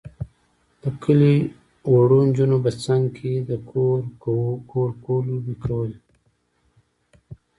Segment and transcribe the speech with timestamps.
[0.81, 1.35] د کلي
[1.91, 3.51] وړو نجونو به څنګ کې د
[4.71, 5.97] کورکو لوبې کولې.